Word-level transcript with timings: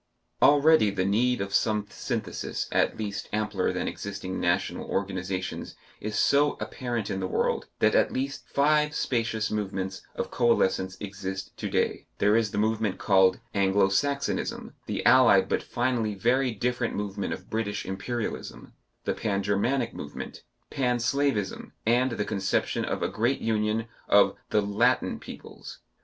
Already 0.41 0.89
the 0.89 1.05
need 1.05 1.41
of 1.41 1.53
some 1.53 1.85
synthesis 1.91 2.67
at 2.71 2.97
least 2.97 3.29
ampler 3.31 3.71
than 3.71 3.87
existing 3.87 4.39
national 4.39 4.89
organizations 4.89 5.75
is 5.99 6.15
so 6.17 6.53
apparent 6.59 7.11
in 7.11 7.19
the 7.19 7.27
world, 7.27 7.67
that 7.77 7.93
at 7.93 8.11
least 8.11 8.49
five 8.49 8.95
spacious 8.95 9.51
movements 9.51 10.01
of 10.15 10.31
coalescence 10.31 10.97
exist 10.99 11.55
to 11.57 11.69
day; 11.69 12.07
there 12.17 12.35
is 12.35 12.49
the 12.49 12.57
movement 12.57 12.97
called 12.97 13.39
Anglo 13.53 13.89
Saxonism, 13.89 14.73
the 14.87 15.05
allied 15.05 15.47
but 15.47 15.61
finally 15.61 16.15
very 16.15 16.49
different 16.51 16.95
movement 16.95 17.31
of 17.31 17.47
British 17.51 17.85
Imperialism, 17.85 18.73
the 19.03 19.13
Pan 19.13 19.43
Germanic 19.43 19.93
movement, 19.93 20.41
Pan 20.71 20.97
Slavism, 20.97 21.73
and 21.85 22.13
the 22.13 22.25
conception 22.25 22.83
of 22.83 23.03
a 23.03 23.07
great 23.07 23.39
union 23.39 23.85
of 24.09 24.35
the 24.49 24.61
"Latin" 24.63 25.19
peoples. 25.19 25.77